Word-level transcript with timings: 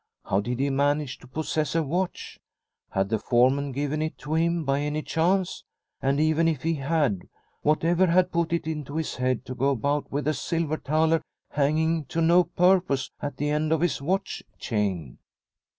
How 0.25 0.39
did 0.41 0.59
he 0.59 0.71
manage 0.71 1.19
to 1.19 1.27
possess 1.27 1.75
a 1.75 1.83
watch? 1.83 2.39
Had 2.89 3.09
the 3.09 3.19
foreman 3.19 3.71
given 3.71 4.01
it 4.01 4.17
to 4.17 4.33
him 4.33 4.65
by 4.65 4.79
any 4.79 5.03
chance? 5.03 5.63
And 6.01 6.19
even 6.19 6.47
if 6.47 6.63
he 6.63 6.73
had, 6.73 7.29
whatever 7.61 8.07
had 8.07 8.31
put 8.31 8.51
it 8.51 8.65
into 8.65 8.95
his 8.95 9.17
head 9.17 9.45
to 9.45 9.53
go 9.53 9.69
about 9.69 10.11
with 10.11 10.27
a 10.27 10.33
silver 10.33 10.77
The 10.77 10.81
Smith 10.81 10.85
from 10.85 10.93
Henriksberg 10.93 11.29
171 11.53 11.53
thaler 11.53 11.65
hanging 11.69 12.05
to 12.05 12.21
no 12.21 12.43
purpose 12.45 13.11
at 13.21 13.37
the 13.37 13.51
end 13.51 13.71
of 13.71 13.81
his 13.81 14.01
watch 14.01 14.41
chain 14.57 15.19